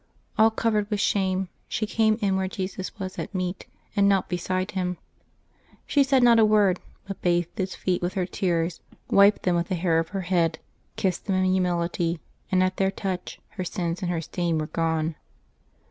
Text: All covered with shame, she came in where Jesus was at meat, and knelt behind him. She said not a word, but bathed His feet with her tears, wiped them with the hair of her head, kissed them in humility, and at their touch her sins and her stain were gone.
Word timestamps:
All 0.35 0.49
covered 0.49 0.89
with 0.89 0.99
shame, 0.99 1.47
she 1.67 1.85
came 1.85 2.17
in 2.23 2.35
where 2.35 2.47
Jesus 2.47 2.97
was 2.97 3.19
at 3.19 3.35
meat, 3.35 3.67
and 3.95 4.09
knelt 4.09 4.29
behind 4.29 4.71
him. 4.71 4.97
She 5.85 6.03
said 6.03 6.23
not 6.23 6.39
a 6.39 6.43
word, 6.43 6.79
but 7.07 7.21
bathed 7.21 7.55
His 7.55 7.75
feet 7.75 8.01
with 8.01 8.15
her 8.15 8.25
tears, 8.25 8.79
wiped 9.11 9.43
them 9.43 9.55
with 9.55 9.67
the 9.67 9.75
hair 9.75 9.99
of 9.99 10.09
her 10.09 10.21
head, 10.21 10.57
kissed 10.95 11.27
them 11.27 11.35
in 11.35 11.45
humility, 11.51 12.19
and 12.51 12.63
at 12.63 12.77
their 12.77 12.89
touch 12.89 13.39
her 13.49 13.63
sins 13.63 14.01
and 14.01 14.09
her 14.09 14.21
stain 14.21 14.57
were 14.57 14.65
gone. 14.65 15.17